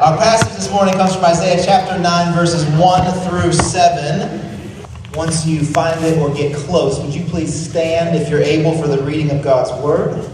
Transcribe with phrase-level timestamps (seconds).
[0.00, 4.70] Our passage this morning comes from Isaiah chapter 9, verses 1 through 7.
[5.14, 8.86] Once you find it or get close, would you please stand if you're able for
[8.86, 10.24] the reading of God's Word?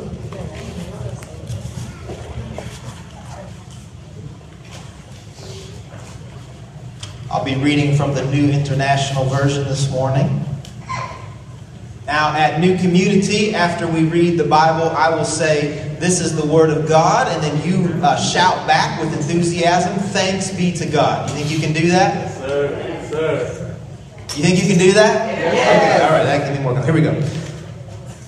[7.31, 10.45] I'll be reading from the New International Version this morning.
[12.07, 16.45] Now, at New Community, after we read the Bible, I will say, This is the
[16.45, 21.31] Word of God, and then you uh, shout back with enthusiasm, Thanks be to God.
[21.31, 22.15] You think you can do that?
[22.15, 22.71] Yes, sir.
[22.77, 23.77] Yes, sir.
[24.37, 25.27] You think you can do that?
[25.27, 25.97] Yes.
[25.97, 26.79] Okay, all right, that give me more.
[26.85, 27.13] Here we go.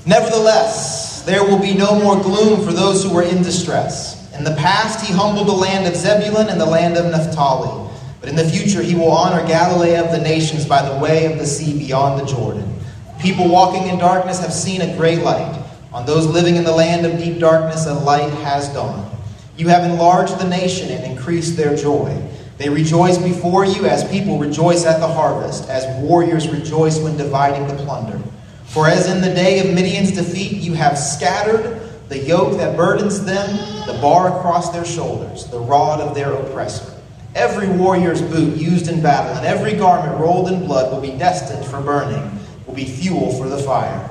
[0.07, 4.35] Nevertheless, there will be no more gloom for those who are in distress.
[4.39, 7.91] In the past, he humbled the land of Zebulun and the land of Naphtali.
[8.21, 11.39] But in the future, he will honor Galilee of the nations by the way of
[11.39, 12.75] the sea beyond the Jordan.
[13.21, 15.65] People walking in darkness have seen a great light.
[15.97, 19.11] On those living in the land of deep darkness, a light has dawned.
[19.57, 22.23] You have enlarged the nation and increased their joy.
[22.59, 27.67] They rejoice before you as people rejoice at the harvest, as warriors rejoice when dividing
[27.67, 28.21] the plunder.
[28.67, 33.25] For as in the day of Midian's defeat, you have scattered the yoke that burdens
[33.25, 36.93] them, the bar across their shoulders, the rod of their oppressor.
[37.35, 41.65] Every warrior's boot used in battle and every garment rolled in blood will be destined
[41.65, 44.11] for burning will be fuel for the fire.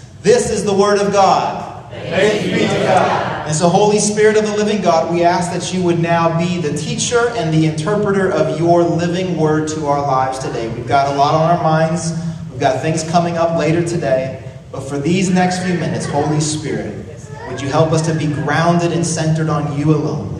[0.21, 1.91] This is the word of God.
[1.91, 3.47] Thanks be to God.
[3.47, 6.61] And so, Holy Spirit of the living God, we ask that you would now be
[6.61, 10.71] the teacher and the interpreter of your living word to our lives today.
[10.75, 12.13] We've got a lot on our minds,
[12.51, 14.43] we've got things coming up later today.
[14.71, 17.03] But for these next few minutes, Holy Spirit,
[17.49, 20.37] would you help us to be grounded and centered on you alone?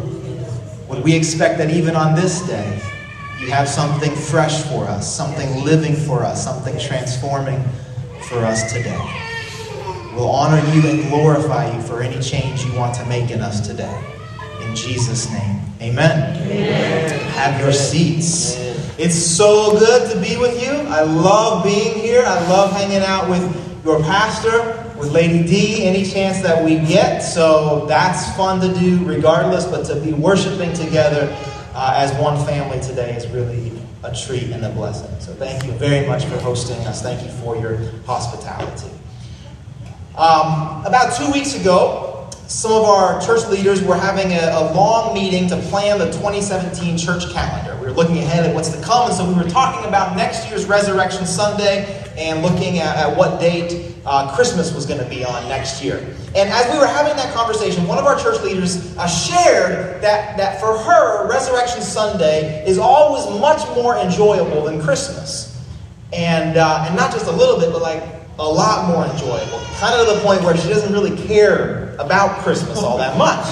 [0.90, 2.80] Would we expect that even on this day,
[3.40, 7.64] you have something fresh for us, something living for us, something transforming
[8.30, 9.31] for us today.
[10.14, 13.66] We'll honor you and glorify you for any change you want to make in us
[13.66, 14.04] today.
[14.62, 16.36] In Jesus' name, amen.
[16.42, 17.20] amen.
[17.32, 18.58] Have your seats.
[18.98, 20.70] It's so good to be with you.
[20.70, 22.24] I love being here.
[22.26, 23.42] I love hanging out with
[23.86, 27.20] your pastor, with Lady D, any chance that we get.
[27.22, 31.36] So that's fun to do regardless, but to be worshiping together
[31.74, 33.72] uh, as one family today is really
[34.04, 35.20] a treat and a blessing.
[35.20, 37.02] So thank you very much for hosting us.
[37.02, 38.90] Thank you for your hospitality.
[40.18, 45.14] Um, about two weeks ago, some of our church leaders were having a, a, long
[45.14, 47.78] meeting to plan the 2017 church calendar.
[47.80, 50.50] We were looking ahead at what's to come, and so we were talking about next
[50.50, 51.86] year's Resurrection Sunday
[52.18, 56.00] and looking at, at what date uh, Christmas was going to be on next year.
[56.36, 60.36] And as we were having that conversation, one of our church leaders uh, shared that,
[60.36, 65.48] that for her, Resurrection Sunday is always much more enjoyable than Christmas.
[66.12, 69.60] And, uh, and not just a little bit, but like a lot more enjoyable.
[69.78, 73.46] Kind of to the point where she doesn't really care about Christmas all that much.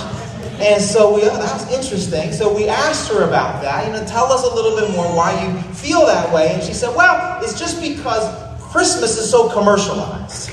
[0.61, 2.33] And so we, oh, that was interesting.
[2.33, 3.87] So we asked her about that.
[3.87, 6.53] You know, tell us a little bit more why you feel that way.
[6.53, 8.27] And she said, well, it's just because
[8.71, 10.51] Christmas is so commercialized.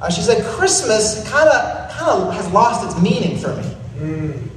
[0.00, 3.76] Uh, she said Christmas kind of kind of has lost its meaning for me.
[3.98, 4.50] Mm.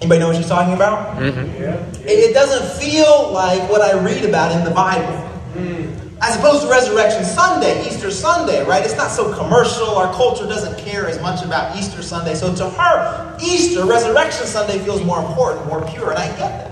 [0.00, 1.18] Anybody know what she's talking about?
[1.18, 1.62] Mm-hmm.
[1.62, 1.76] Yeah.
[2.10, 5.28] It, it, doesn't feel like what I read about in the Bible.
[5.54, 5.99] Mm.
[6.22, 8.84] As opposed to Resurrection Sunday, Easter Sunday, right?
[8.84, 9.86] It's not so commercial.
[9.96, 12.34] Our culture doesn't care as much about Easter Sunday.
[12.34, 16.10] So to her, Easter, Resurrection Sunday feels more important, more pure.
[16.10, 16.70] And I get that.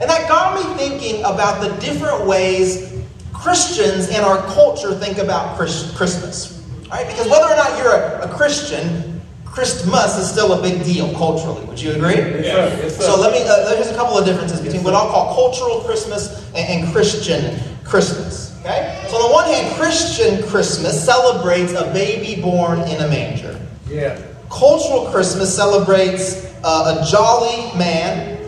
[0.00, 3.02] And that got me thinking about the different ways
[3.32, 6.62] Christians and our culture think about Christmas.
[6.90, 7.06] Right?
[7.06, 11.64] Because whether or not you're a, a Christian, Christmas is still a big deal culturally.
[11.64, 12.16] Would you agree?
[12.16, 13.02] Yes, sir.
[13.02, 13.40] So let me.
[13.42, 17.58] Uh, there's a couple of differences between what I'll call cultural Christmas and, and Christian
[17.84, 18.49] Christmas.
[18.60, 19.06] Okay.
[19.08, 23.60] So on the one hand, Christian Christmas celebrates a baby born in a manger.
[23.88, 24.20] Yeah.
[24.50, 28.38] Cultural Christmas celebrates uh, a jolly man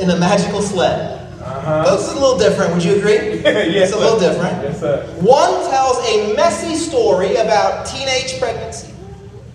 [0.00, 1.20] in a magical sled.
[1.42, 1.96] Uh-huh.
[1.96, 2.72] This is a little different.
[2.72, 3.40] Would you agree?
[3.42, 4.62] yes, it's a little different.
[4.62, 5.04] Yes, sir.
[5.20, 8.92] One tells a messy story about teenage pregnancy,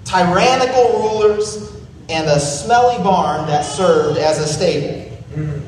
[0.04, 1.78] tyrannical rulers,
[2.10, 5.12] and a smelly barn that served as a stable.
[5.34, 5.62] Mm.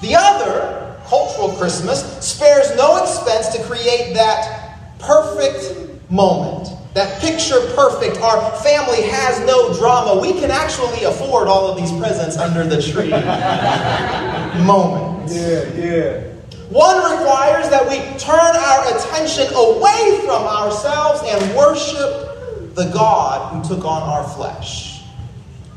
[0.00, 6.68] The other, cultural Christmas, spares no expense to create that perfect moment.
[6.94, 8.18] That picture perfect.
[8.22, 10.20] Our family has no drama.
[10.20, 13.10] We can actually afford all of these presents under the tree.
[14.64, 15.30] moment.
[15.30, 16.22] Yeah, yeah.
[16.70, 23.68] One requires that we turn our attention away from ourselves and worship the God who
[23.68, 25.02] took on our flesh.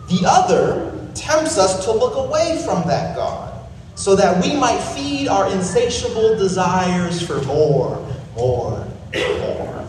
[0.08, 3.59] The other tempts us to look away from that God
[4.00, 7.98] so that we might feed our insatiable desires for more,
[8.34, 9.86] more, more.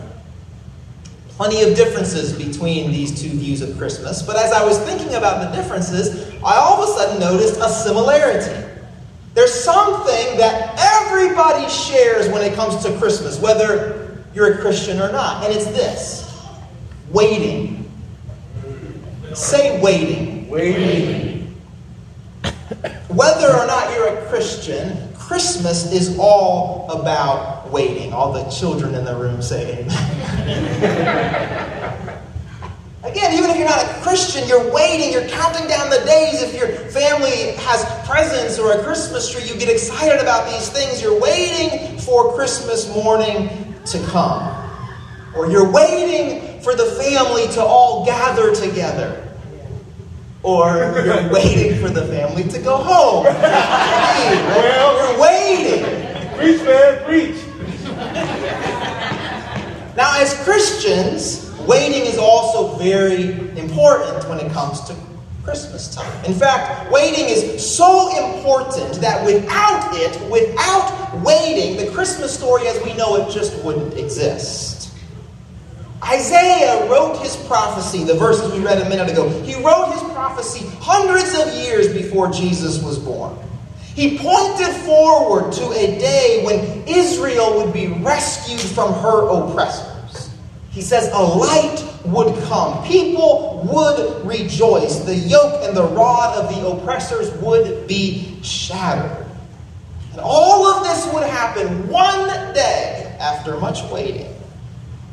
[1.29, 5.49] Plenty of differences between these two views of Christmas, but as I was thinking about
[5.49, 8.67] the differences, I all of a sudden noticed a similarity.
[9.33, 15.09] There's something that everybody shares when it comes to Christmas, whether you're a Christian or
[15.09, 16.37] not, and it's this
[17.11, 17.89] waiting.
[19.33, 20.49] Say waiting.
[20.49, 21.30] Waiting.
[23.09, 28.13] Whether or not you're a Christian, Christmas is all about waiting.
[28.13, 31.47] All the children in the room say amen.
[33.03, 36.43] Again, even if you're not a Christian, you're waiting, you're counting down the days.
[36.43, 41.01] If your family has presents or a Christmas tree, you get excited about these things.
[41.01, 43.49] You're waiting for Christmas morning
[43.85, 44.55] to come.
[45.35, 49.30] Or you're waiting for the family to all gather together.
[50.43, 53.25] Or you're waiting for the family to go home.
[53.25, 55.83] well, you're waiting.
[56.37, 57.37] Preach, man, preach.
[59.95, 64.95] Now, as Christians, Waiting is also very important when it comes to
[65.43, 66.25] Christmas time.
[66.25, 72.83] In fact, waiting is so important that without it, without waiting, the Christmas story as
[72.83, 74.80] we know it just wouldn't exist.
[76.11, 79.29] Isaiah wrote his prophecy, the verses we read a minute ago.
[79.43, 83.37] He wrote his prophecy hundreds of years before Jesus was born.
[83.95, 90.31] He pointed forward to a day when Israel would be rescued from her oppressors.
[90.71, 92.85] He says a light would come.
[92.85, 94.99] People would rejoice.
[94.99, 99.27] The yoke and the rod of the oppressors would be shattered.
[100.11, 104.30] And all of this would happen one day after much waiting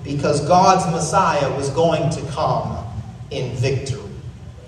[0.09, 2.83] because God's Messiah was going to come
[3.31, 4.01] in victory.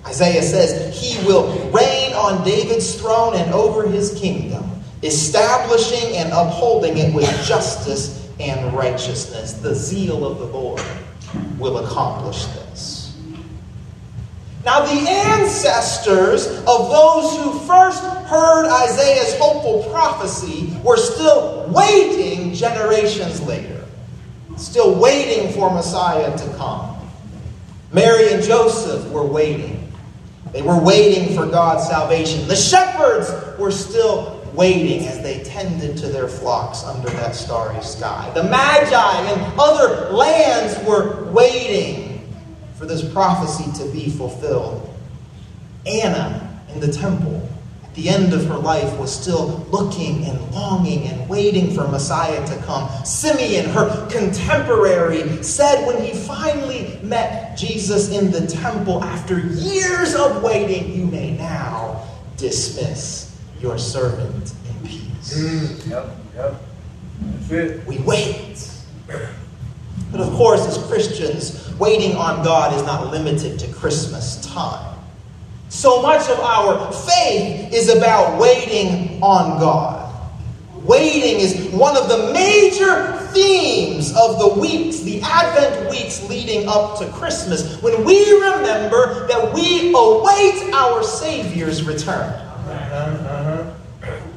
[0.07, 4.71] Isaiah says he will reign on David's throne and over his kingdom,
[5.03, 9.55] establishing and upholding it with justice and righteousness.
[9.55, 10.83] The zeal of the Lord
[11.59, 13.17] will accomplish this.
[14.63, 23.41] Now, the ancestors of those who first heard Isaiah's hopeful prophecy were still waiting generations
[23.43, 23.80] later,
[24.61, 26.97] still waiting for Messiah to come.
[27.93, 29.93] Mary and Joseph were waiting.
[30.53, 32.47] They were waiting for God's salvation.
[32.47, 38.31] The shepherds were still waiting as they tended to their flocks under that starry sky.
[38.35, 42.29] The Magi and other lands were waiting
[42.77, 44.87] for this prophecy to be fulfilled.
[45.87, 47.49] Anna in the temple
[48.01, 52.57] the end of her life was still looking and longing and waiting for Messiah to
[52.63, 52.89] come.
[53.05, 60.43] Simeon, her contemporary, said when he finally met Jesus in the temple after years of
[60.43, 62.07] waiting, You may now
[62.39, 65.39] dismiss your servant in peace.
[65.39, 66.55] Mm, yep, yep.
[67.21, 67.87] That's it.
[67.87, 68.67] We wait.
[70.11, 74.97] But of course, as Christians, waiting on God is not limited to Christmas time.
[75.81, 80.15] So much of our faith is about waiting on God.
[80.85, 86.99] Waiting is one of the major themes of the weeks, the Advent weeks leading up
[86.99, 92.31] to Christmas, when we remember that we await our Savior's return.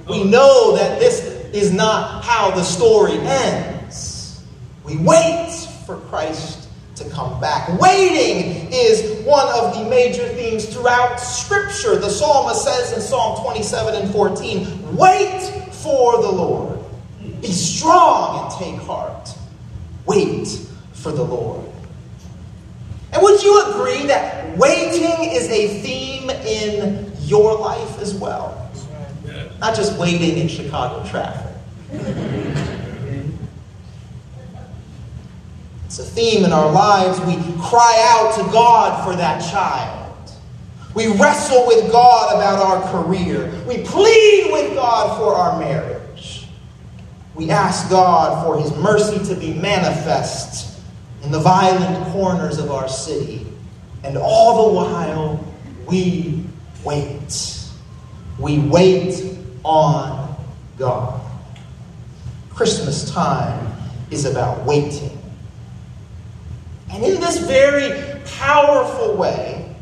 [0.07, 4.41] We know that this is not how the story ends.
[4.85, 5.51] We wait
[5.85, 6.62] for Christ
[6.95, 7.79] to come back.
[7.79, 11.97] Waiting is one of the major themes throughout Scripture.
[11.97, 16.79] The psalmist says in Psalm 27 and 14 Wait for the Lord.
[17.41, 19.29] Be strong and take heart.
[20.05, 20.47] Wait
[20.93, 21.69] for the Lord.
[23.11, 28.59] And would you agree that waiting is a theme in your life as well.
[29.59, 31.55] Not just waiting in Chicago traffic.
[35.93, 37.19] It's a theme in our lives.
[37.19, 40.31] We cry out to God for that child.
[40.95, 43.53] We wrestle with God about our career.
[43.67, 46.47] We plead with God for our marriage.
[47.35, 50.81] We ask God for His mercy to be manifest
[51.21, 53.45] in the violent corners of our city.
[54.03, 55.53] And all the while,
[55.85, 56.43] we
[56.83, 57.67] wait.
[58.39, 60.43] We wait on
[60.79, 61.21] God.
[62.49, 63.71] Christmas time
[64.09, 65.19] is about waiting.
[67.33, 69.75] This very powerful way,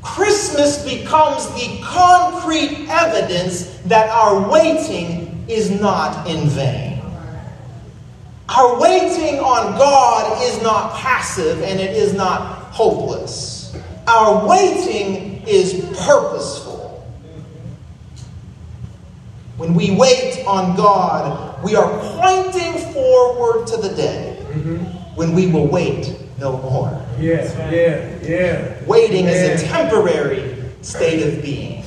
[0.00, 7.02] Christmas becomes the concrete evidence that our waiting is not in vain.
[8.48, 13.76] Our waiting on God is not passive and it is not hopeless.
[14.06, 15.74] Our waiting is
[16.06, 17.06] purposeful.
[19.58, 24.76] When we wait on God, we are pointing forward to the day mm-hmm.
[25.16, 27.04] when we will wait no more.
[27.18, 28.84] Yeah, yeah, yeah.
[28.86, 31.84] Waiting is a temporary state of being.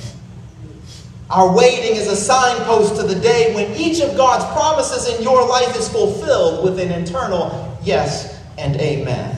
[1.29, 5.47] Our waiting is a signpost to the day when each of God's promises in your
[5.47, 9.37] life is fulfilled with an eternal yes and amen.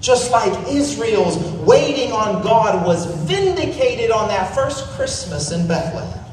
[0.00, 6.24] Just like Israel's waiting on God was vindicated on that first Christmas in Bethlehem,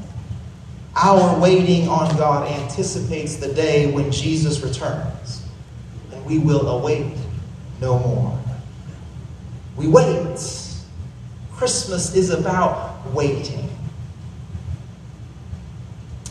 [0.96, 5.44] our waiting on God anticipates the day when Jesus returns,
[6.28, 7.16] we will await
[7.80, 8.38] no more.
[9.76, 10.38] We wait.
[11.52, 13.68] Christmas is about waiting.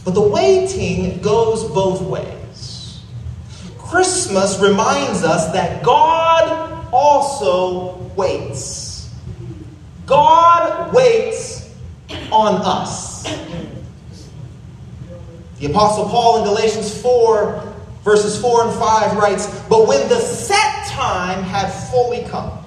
[0.06, 3.02] But the waiting goes both ways.
[3.78, 9.14] Christmas reminds us that God also waits.
[10.06, 11.70] God waits
[12.32, 13.24] on us.
[15.60, 17.67] The Apostle Paul in Galatians 4,
[18.08, 22.58] verses 4 and 5 writes, But when the set time had fully come,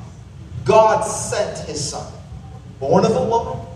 [0.66, 2.12] God sent his Son,
[2.78, 3.66] born of a woman,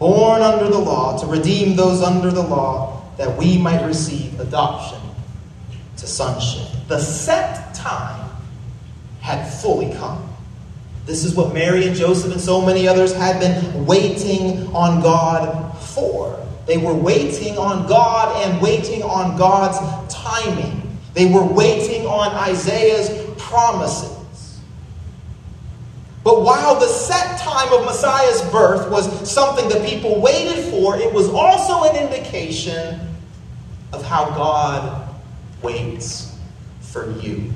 [0.00, 4.98] born under the law, to redeem those under the law, that we might receive adoption
[5.98, 6.66] to sonship.
[6.88, 8.28] The set time
[9.20, 10.28] had fully come.
[11.06, 15.78] This is what Mary and Joseph and so many others had been waiting on God
[15.78, 16.44] for.
[16.66, 19.78] They were waiting on God and waiting on God's
[20.12, 20.83] timing.
[21.14, 24.60] They were waiting on Isaiah's promises.
[26.24, 31.12] But while the set time of Messiah's birth was something that people waited for, it
[31.12, 33.00] was also an indication
[33.92, 35.08] of how God
[35.62, 36.36] waits
[36.80, 37.52] for you.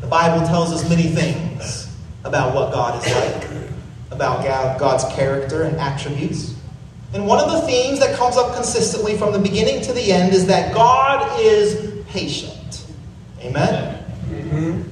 [0.00, 3.48] The Bible tells us many things about what God is like,
[4.10, 6.54] about God's character and attributes.
[7.12, 10.32] And one of the themes that comes up consistently from the beginning to the end
[10.32, 12.86] is that God is patient.
[13.40, 14.04] Amen?
[14.28, 14.90] Mm-hmm.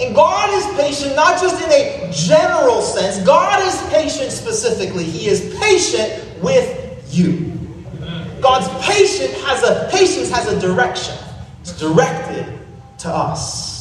[0.00, 5.04] And God is patient not just in a general sense, God is patient specifically.
[5.04, 6.80] He is patient with
[7.14, 7.52] you.
[8.40, 11.14] God's patient has a patience has a direction.
[11.60, 12.58] It's directed
[12.98, 13.73] to us.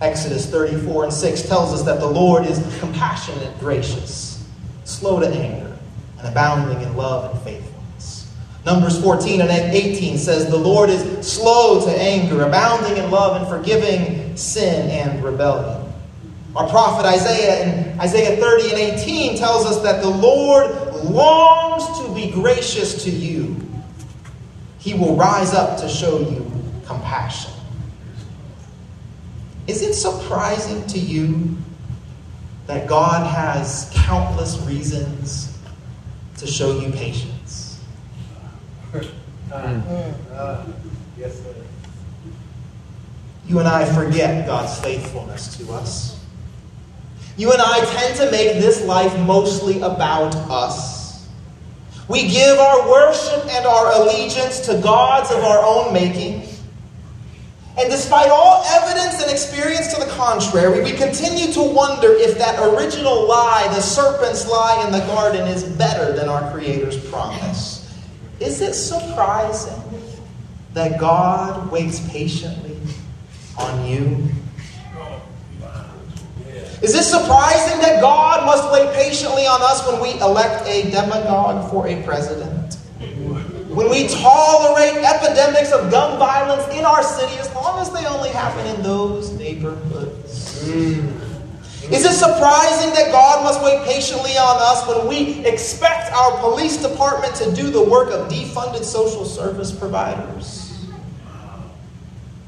[0.00, 4.46] Exodus 34 and 6 tells us that the Lord is compassionate, gracious,
[4.84, 5.76] slow to anger,
[6.18, 8.32] and abounding in love and faithfulness.
[8.66, 13.48] Numbers 14 and 18 says, The Lord is slow to anger, abounding in love, and
[13.48, 15.82] forgiving sin and rebellion.
[16.54, 20.70] Our prophet Isaiah in Isaiah 30 and 18 tells us that the Lord
[21.04, 23.56] longs to be gracious to you.
[24.78, 26.50] He will rise up to show you
[26.86, 27.52] compassion.
[29.66, 31.56] Is it surprising to you
[32.66, 35.58] that God has countless reasons
[36.38, 37.80] to show you patience?
[40.32, 40.64] Uh,
[41.18, 41.54] yes, sir.
[43.46, 46.24] You and I forget God's faithfulness to us.
[47.36, 51.28] You and I tend to make this life mostly about us.
[52.08, 56.35] We give our worship and our allegiance to gods of our own making.
[57.78, 62.58] And despite all evidence and experience to the contrary, we continue to wonder if that
[62.58, 67.94] original lie, the serpent's lie in the garden, is better than our Creator's promise.
[68.40, 69.82] Is it surprising
[70.72, 72.78] that God waits patiently
[73.58, 74.28] on you?
[76.82, 81.70] Is it surprising that God must wait patiently on us when we elect a demagogue
[81.70, 82.74] for a president?
[83.68, 87.36] When we tolerate epidemics of gun violence in our city,
[87.86, 90.66] as they only happen in those neighborhoods?
[90.68, 96.76] Is it surprising that God must wait patiently on us when we expect our police
[96.78, 100.84] department to do the work of defunded social service providers?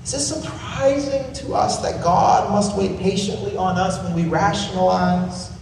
[0.05, 5.53] Is it surprising to us that God must wait patiently on us when we rationalize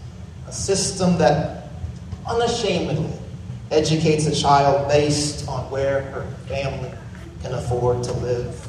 [0.46, 1.68] a system that
[2.26, 3.12] unashamedly
[3.70, 6.90] educates a child based on where her family
[7.42, 8.65] can afford to live?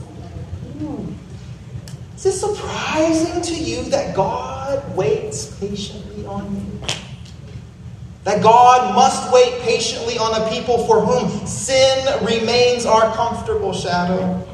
[2.15, 6.87] Is it surprising to you that God waits patiently on you?
[8.23, 14.47] That God must wait patiently on a people for whom sin remains our comfortable shadow?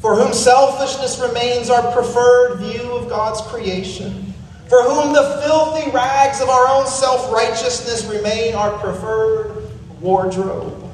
[0.00, 4.32] for whom selfishness remains our preferred view of God's creation,
[4.66, 10.90] for whom the filthy rags of our own self righteousness remain our preferred wardrobe.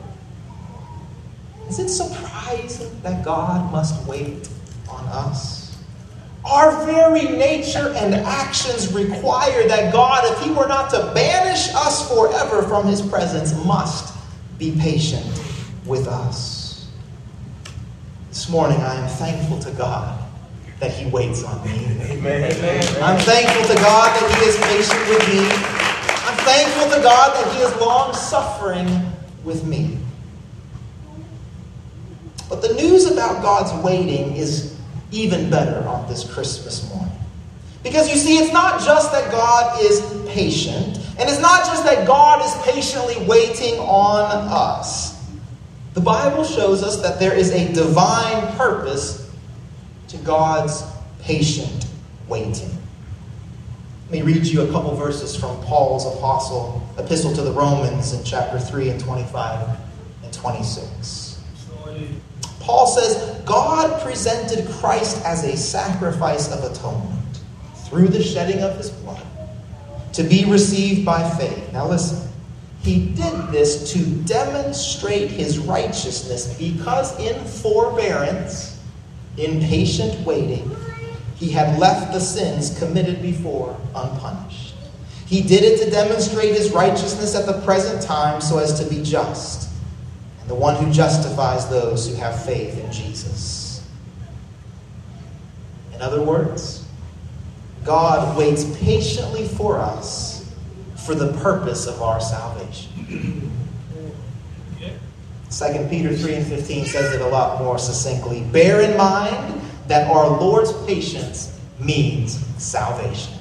[1.68, 4.48] Is it surprising that God must wait
[4.88, 5.76] on us?
[6.44, 12.08] Our very nature and actions require that God, if He were not to banish us
[12.08, 14.16] forever from His presence, must
[14.58, 15.26] be patient
[15.84, 16.88] with us.
[18.28, 20.22] This morning, I am thankful to God
[20.78, 21.72] that He waits on me.
[22.02, 22.52] Amen.
[22.52, 23.02] Amen.
[23.02, 25.40] I'm thankful to God that He is patient with me.
[26.28, 29.12] I'm thankful to God that He is long suffering
[29.42, 29.98] with me.
[32.48, 34.75] But the news about God's waiting is
[35.10, 37.12] even better on this Christmas morning.
[37.82, 42.06] Because you see, it's not just that God is patient, and it's not just that
[42.06, 45.16] God is patiently waiting on us.
[45.94, 49.30] The Bible shows us that there is a divine purpose
[50.08, 50.82] to God's
[51.22, 51.86] patient
[52.28, 52.70] waiting.
[54.10, 58.24] Let me read you a couple verses from Paul's apostle epistle to the Romans in
[58.24, 59.78] chapter 3 and 25
[60.22, 61.40] and 26.
[62.66, 67.38] Paul says, God presented Christ as a sacrifice of atonement
[67.84, 69.24] through the shedding of his blood
[70.14, 71.72] to be received by faith.
[71.72, 72.28] Now listen.
[72.82, 78.80] He did this to demonstrate his righteousness because in forbearance,
[79.36, 80.74] in patient waiting,
[81.36, 84.74] he had left the sins committed before unpunished.
[85.26, 89.02] He did it to demonstrate his righteousness at the present time so as to be
[89.02, 89.65] just,
[90.46, 93.86] the one who justifies those who have faith in Jesus.
[95.92, 96.84] In other words,
[97.84, 100.54] God waits patiently for us
[101.04, 103.52] for the purpose of our salvation.
[105.50, 108.42] 2 Peter 3 and 15 says it a lot more succinctly.
[108.42, 113.35] Bear in mind that our Lord's patience means salvation.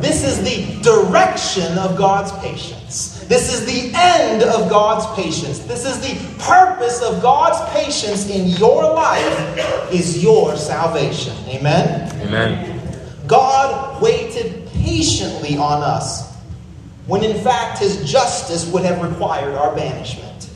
[0.00, 3.24] This is the direction of God's patience.
[3.28, 5.58] This is the end of God's patience.
[5.60, 11.34] This is the purpose of God's patience in your life is your salvation.
[11.48, 12.10] Amen.
[12.22, 12.80] Amen.
[13.26, 16.34] God waited patiently on us
[17.06, 20.50] when in fact his justice would have required our banishment.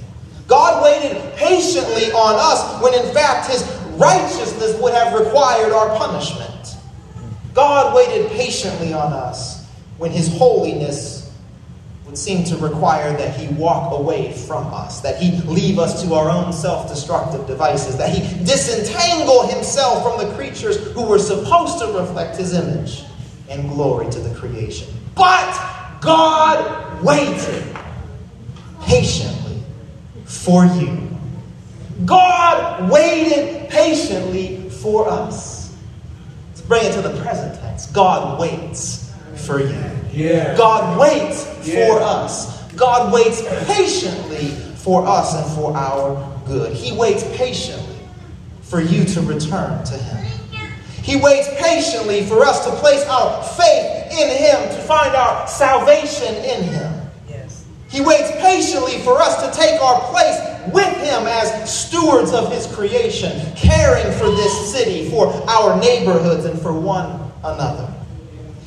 [0.47, 3.63] God waited patiently on us when in fact his
[3.99, 6.52] righteousness would have required our punishment.
[7.55, 9.67] God waited patiently on us
[9.99, 11.23] when his holiness
[12.07, 16.15] would seem to require that he walk away from us, that he leave us to
[16.15, 21.79] our own self destructive devices, that he disentangle himself from the creatures who were supposed
[21.79, 23.05] to reflect his image
[23.49, 24.89] and glory to the creation.
[25.15, 27.77] But God waited
[28.83, 29.63] patiently
[30.25, 31.09] for you.
[32.05, 35.52] God waited patiently for us.
[36.69, 37.87] Bring it to the present tense.
[37.87, 39.75] God waits for you.
[40.13, 40.57] Yeah.
[40.57, 41.89] God waits Yeah.
[41.89, 42.63] for us.
[42.77, 46.73] God waits patiently for us and for our good.
[46.73, 47.97] He waits patiently
[48.63, 50.27] for you to return to Him.
[51.03, 56.35] He waits patiently for us to place our faith in Him, to find our salvation
[56.37, 56.92] in Him.
[57.93, 60.41] He waits patiently for us to take our place
[60.73, 66.59] with Him as stewards of His creation, caring for this city, for our neighborhoods, and
[66.59, 67.93] for one another.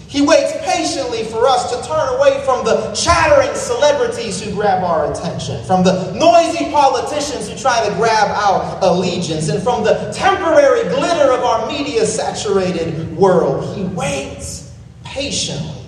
[0.07, 5.11] He waits patiently for us to turn away from the chattering celebrities who grab our
[5.11, 10.83] attention, from the noisy politicians who try to grab our allegiance, and from the temporary
[10.83, 13.75] glitter of our media saturated world.
[13.75, 14.71] He waits
[15.03, 15.81] patiently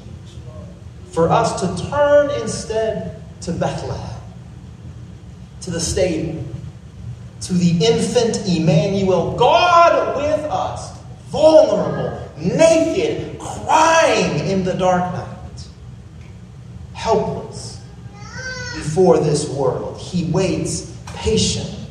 [1.12, 3.16] for us to turn instead
[3.47, 4.19] to Bethlehem,
[5.62, 6.43] to the stable,
[7.39, 15.67] to the infant Emmanuel, God with us, vulnerable, naked, crying in the dark night,
[16.93, 17.81] helpless
[18.75, 19.97] before this world.
[19.97, 21.86] He waits patiently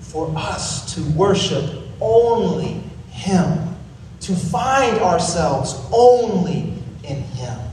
[0.00, 3.76] for us to worship only Him,
[4.20, 6.72] to find ourselves only
[7.04, 7.67] in Him.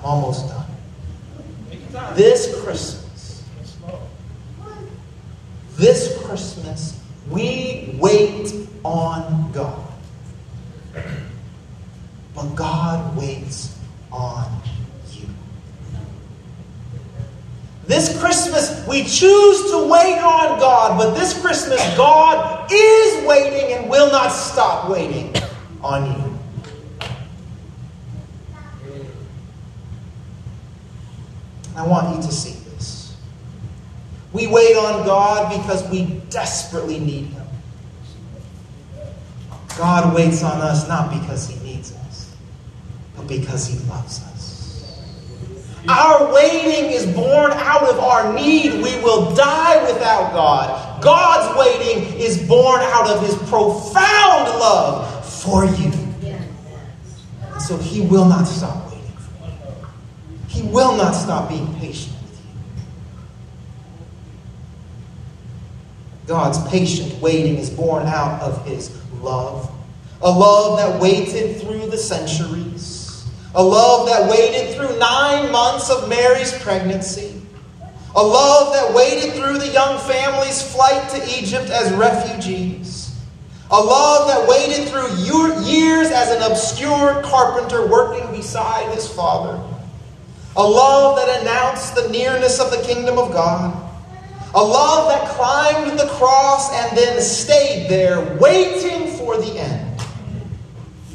[0.00, 0.66] I'm almost done.
[2.14, 3.44] This Christmas,
[5.76, 9.86] this Christmas, we wait on God.
[12.34, 13.78] But God waits
[14.10, 14.50] on
[15.12, 15.26] you.
[17.86, 23.90] This Christmas, we choose to wait on God, but this Christmas, God is waiting and
[23.90, 25.34] will not stop waiting
[25.82, 26.38] on you.
[31.80, 33.16] I want you to see this.
[34.34, 37.46] We wait on God because we desperately need Him.
[39.78, 42.36] God waits on us not because He needs us,
[43.16, 45.00] but because He loves us.
[45.88, 48.74] Our waiting is born out of our need.
[48.74, 51.02] We will die without God.
[51.02, 55.92] God's waiting is born out of His profound love for you.
[57.58, 58.89] So He will not stop.
[60.50, 62.82] He will not stop being patient with you.
[66.26, 68.90] God's patient waiting is born out of His
[69.22, 69.70] love.
[70.22, 73.24] A love that waited through the centuries.
[73.54, 77.40] A love that waited through nine months of Mary's pregnancy.
[78.16, 83.16] A love that waited through the young family's flight to Egypt as refugees.
[83.70, 85.14] A love that waited through
[85.64, 89.62] years as an obscure carpenter working beside his father.
[90.60, 93.74] A love that announced the nearness of the kingdom of God.
[94.52, 100.02] A love that climbed the cross and then stayed there, waiting for the end.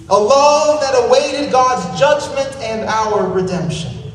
[0.10, 4.12] A love that awaited God's judgment and our redemption.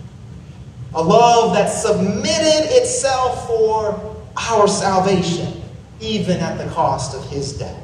[0.94, 5.62] A love that submitted itself for our salvation,
[6.00, 7.80] even at the cost of his death.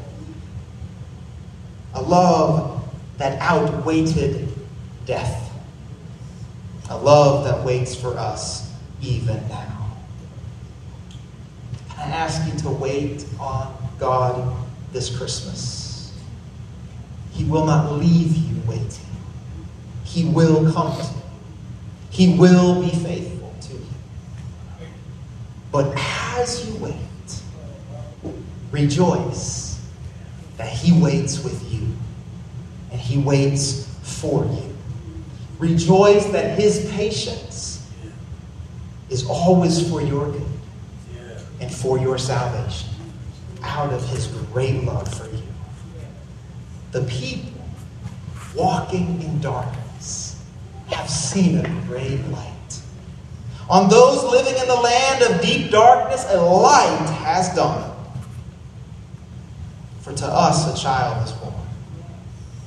[1.94, 2.84] A love
[3.18, 4.48] that outweighted
[5.06, 5.45] death.
[6.88, 8.72] A love that waits for us
[9.02, 9.92] even now.
[11.96, 14.56] I ask you to wait on God
[14.92, 16.12] this Christmas.
[17.32, 19.06] He will not leave you waiting.
[20.04, 21.22] He will come to you.
[22.10, 23.86] He will be faithful to you.
[25.72, 26.94] But as you wait,
[28.70, 29.84] rejoice
[30.56, 31.86] that He waits with you
[32.90, 34.65] and He waits for you.
[35.58, 37.90] Rejoice that His patience
[39.08, 40.46] is always for your good
[41.60, 42.90] and for your salvation
[43.62, 45.42] out of his great love for you.
[46.92, 47.52] The people
[48.54, 50.42] walking in darkness
[50.88, 52.52] have seen a great light.
[53.68, 57.92] On those living in the land of deep darkness, a light has dawned.
[60.00, 61.54] For to us a child is born,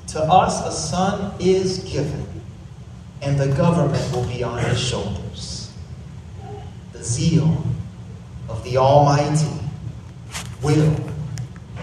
[0.08, 2.38] to us a son is given,
[3.21, 5.73] and the government will be on his shoulders.
[6.93, 7.63] The zeal
[8.47, 9.60] of the Almighty
[10.62, 10.95] will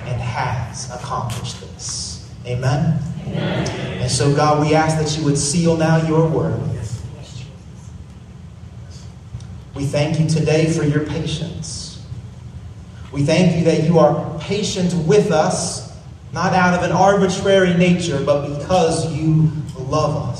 [0.05, 2.31] and has accomplished this.
[2.46, 2.99] Amen?
[3.27, 3.68] Amen?
[4.01, 6.61] And so, God, we ask that you would seal now your word.
[9.77, 12.03] We thank you today for your patience.
[13.12, 15.94] We thank you that you are patient with us,
[16.33, 20.36] not out of an arbitrary nature, but because you love us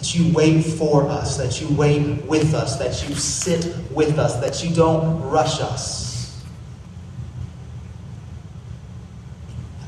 [0.00, 4.36] that you wait for us, that you wait with us, that you sit with us,
[4.36, 6.42] that you don't rush us.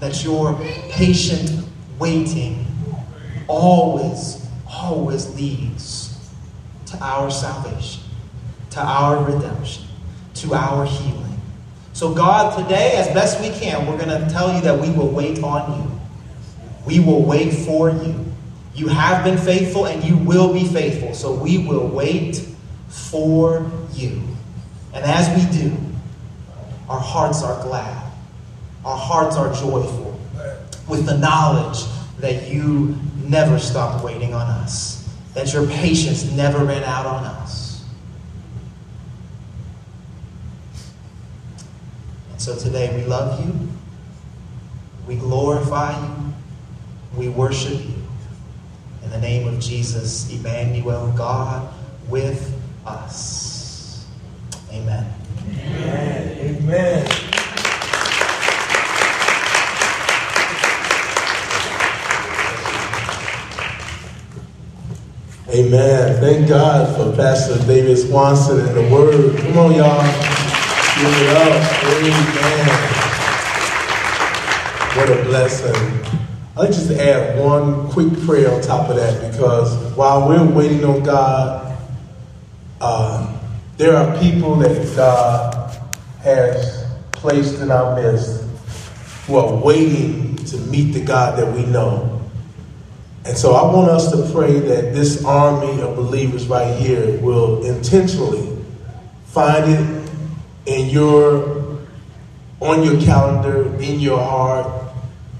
[0.01, 0.55] That your
[0.90, 1.64] patient
[1.98, 2.66] waiting
[3.48, 6.31] always, always leads
[6.88, 8.03] to our salvation,
[8.72, 9.85] to our redemption,
[10.35, 11.40] to our healing.
[11.94, 15.09] So, God, today, as best we can, we're going to tell you that we will
[15.09, 16.01] wait on you.
[16.85, 18.32] We will wait for you.
[18.74, 21.14] You have been faithful and you will be faithful.
[21.14, 22.42] So we will wait
[22.88, 24.22] for you.
[24.94, 25.76] And as we do,
[26.88, 28.12] our hearts are glad.
[28.85, 30.18] Our hearts are joyful
[30.88, 31.85] with the knowledge
[32.18, 37.85] that you never stopped waiting on us, that your patience never ran out on us.
[42.30, 43.68] And so today we love you,
[45.06, 46.32] we glorify you,
[47.16, 48.02] we worship you.
[49.12, 51.70] The name of Jesus, Emmanuel, God
[52.09, 54.07] with us.
[54.72, 55.07] Amen.
[55.51, 56.38] Amen.
[56.40, 57.07] Amen.
[65.51, 66.20] Amen.
[66.20, 69.38] Thank God for Pastor David Swanson and the word.
[69.38, 70.01] Come on, y'all.
[70.96, 71.53] Give it up.
[71.85, 72.68] Amen.
[74.96, 76.21] What a blessing.
[76.55, 81.03] I'd just add one quick prayer on top of that because while we're waiting on
[81.03, 81.79] God,
[82.79, 83.38] uh,
[83.79, 85.81] there are people that God
[86.21, 88.45] has placed in our midst
[89.27, 92.21] who are waiting to meet the God that we know.
[93.25, 97.65] And so I want us to pray that this army of believers right here will
[97.65, 98.62] intentionally
[99.27, 100.11] find it
[100.67, 101.79] in your
[102.61, 104.82] on your calendar, in your heart,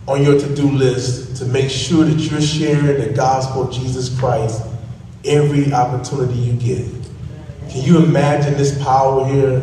[0.09, 4.19] on your to do list to make sure that you're sharing the gospel of Jesus
[4.19, 4.63] Christ
[5.25, 6.87] every opportunity you get.
[7.71, 9.63] Can you imagine this power here?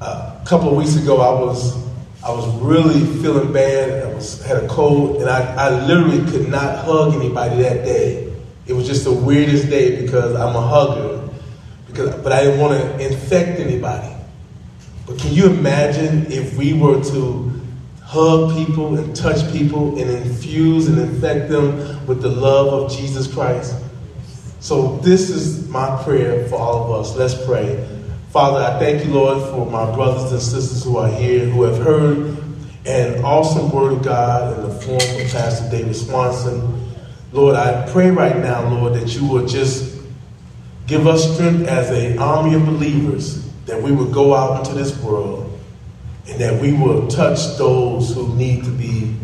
[0.00, 1.80] Uh, a couple of weeks ago, I was
[2.24, 4.04] I was really feeling bad.
[4.04, 8.32] I was had a cold, and I, I literally could not hug anybody that day.
[8.66, 11.28] It was just the weirdest day because I'm a hugger,
[11.86, 14.14] because but I didn't want to infect anybody.
[15.06, 17.51] But can you imagine if we were to
[18.12, 23.26] hug people and touch people and infuse and infect them with the love of Jesus
[23.26, 23.74] Christ?
[24.60, 27.16] So this is my prayer for all of us.
[27.16, 27.88] Let's pray.
[28.28, 31.78] Father, I thank you, Lord, for my brothers and sisters who are here, who have
[31.78, 32.36] heard
[32.84, 36.92] an awesome word of God in the form of Pastor David Swanson.
[37.32, 40.02] Lord, I pray right now, Lord, that you will just
[40.86, 44.94] give us strength as an army of believers, that we would go out into this
[45.02, 45.51] world
[46.28, 49.14] and that we will touch those who need to be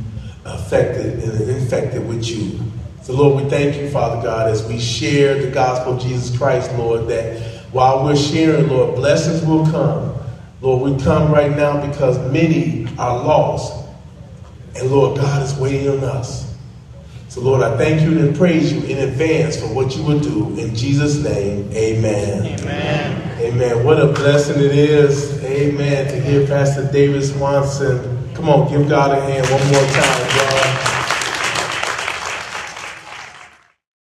[0.44, 2.60] affected and infected with you.
[3.02, 6.70] So, Lord, we thank you, Father God, as we share the gospel of Jesus Christ,
[6.74, 7.40] Lord, that
[7.72, 10.14] while we're sharing, Lord, blessings will come.
[10.60, 13.86] Lord, we come right now because many are lost.
[14.76, 16.54] And Lord, God is waiting on us.
[17.28, 20.58] So, Lord, I thank you and praise you in advance for what you will do.
[20.58, 22.60] In Jesus' name, amen.
[22.60, 23.38] Amen.
[23.38, 23.84] Amen.
[23.84, 28.32] What a blessing it is, amen, to hear Pastor David Swanson.
[28.34, 30.27] Come on, give God a hand one more time.